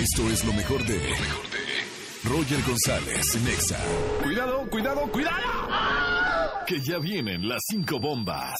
[0.00, 1.00] Esto es lo mejor de.
[2.22, 3.78] Roger González, Nexa.
[4.22, 5.36] Cuidado, cuidado, cuidado.
[6.66, 8.54] Que ya vienen las cinco bombas.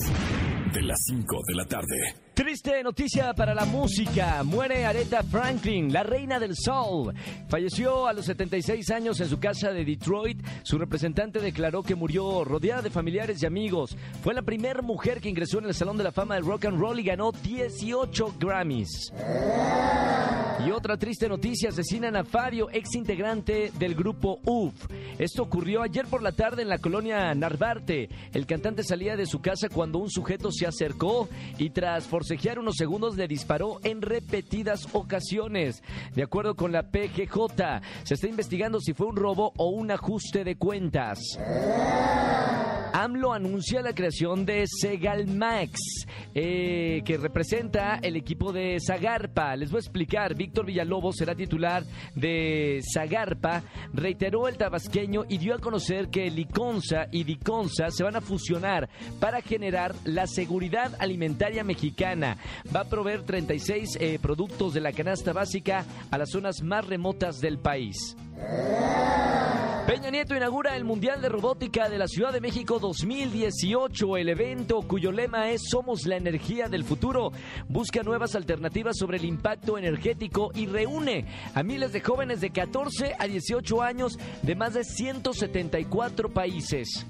[0.73, 2.15] De las 5 de la tarde.
[2.35, 4.43] Triste noticia para la música.
[4.45, 7.15] Muere Aretha Franklin, la reina del soul.
[7.49, 10.45] Falleció a los 76 años en su casa de Detroit.
[10.63, 13.97] Su representante declaró que murió rodeada de familiares y amigos.
[14.23, 16.79] Fue la primera mujer que ingresó en el Salón de la Fama del Rock and
[16.79, 19.11] Roll y ganó 18 Grammys.
[20.79, 24.87] Otra triste noticia, asesinan a Fabio, ex integrante del grupo UF.
[25.19, 28.09] Esto ocurrió ayer por la tarde en la colonia Narvarte.
[28.33, 32.77] El cantante salía de su casa cuando un sujeto se acercó y tras forcejear unos
[32.77, 35.83] segundos le disparó en repetidas ocasiones.
[36.15, 40.45] De acuerdo con la PGJ, se está investigando si fue un robo o un ajuste
[40.45, 41.19] de cuentas.
[42.93, 49.57] AMLO anuncia la creación de Segalmax, eh, que representa el equipo de Zagarpa.
[49.57, 55.55] Les voy a explicar, Víctor Villalobos será titular de Zagarpa, reiteró el tabasqueño y dio
[55.55, 58.89] a conocer que Liconza y Diconza se van a fusionar
[59.21, 62.37] para generar la seguridad alimentaria mexicana.
[62.75, 67.41] Va a proveer 36 eh, productos de la canasta básica a las zonas más remotas
[67.41, 68.17] del país.
[69.89, 74.83] Peña Nieto inaugura el Mundial de Robótica de la Ciudad de México 2018, el evento
[74.83, 77.33] cuyo lema es Somos la energía del futuro.
[77.71, 83.17] Busca nuevas alternativas sobre el impacto energético y reúne a miles de jóvenes de 14
[83.19, 87.07] a 18 años de más de 174 países.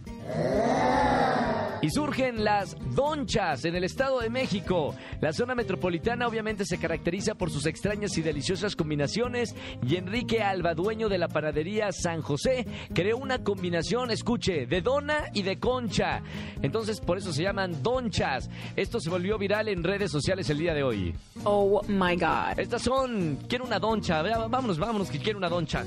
[1.81, 4.97] Y surgen las donchas en el Estado de México.
[5.21, 9.55] La zona metropolitana obviamente se caracteriza por sus extrañas y deliciosas combinaciones
[9.87, 15.27] y Enrique Alba, dueño de la panadería San José, creó una combinación, escuche, de dona
[15.35, 16.23] y de concha.
[16.63, 18.51] Entonces por eso se llaman donchas.
[18.75, 21.15] Esto se volvió viral en redes sociales el día de hoy.
[21.45, 22.59] Oh my God.
[22.59, 25.85] Estas son, quiero una doncha, vámonos, vámonos, que quiero una doncha.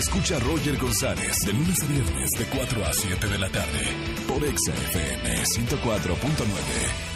[0.00, 3.84] Escucha a Roger González de lunes a viernes de 4 a 7 de la tarde
[4.26, 7.09] por Exa FM 104.9.